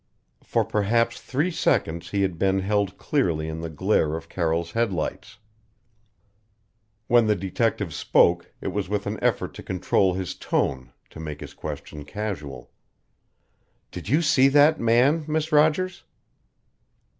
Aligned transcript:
For 0.43 0.65
perhaps 0.65 1.19
three 1.21 1.51
seconds 1.51 2.09
he 2.09 2.23
had 2.23 2.39
been 2.39 2.57
held 2.61 2.97
clearly 2.97 3.47
in 3.47 3.61
the 3.61 3.69
glare 3.69 4.15
of 4.15 4.29
Carroll's 4.29 4.71
headlights. 4.71 5.37
When 7.05 7.27
the 7.27 7.35
detective 7.35 7.93
spoke, 7.93 8.51
it 8.61 8.69
was 8.69 8.89
with 8.89 9.05
an 9.05 9.23
effort 9.23 9.53
to 9.53 9.61
control 9.61 10.15
his 10.15 10.33
tone, 10.33 10.91
to 11.11 11.19
make 11.19 11.39
his 11.39 11.53
question 11.53 12.03
casual. 12.03 12.71
"Did 13.91 14.09
you 14.09 14.23
see 14.23 14.47
that 14.47 14.79
man, 14.79 15.23
Miss 15.27 15.51
Rogers?" 15.51 16.03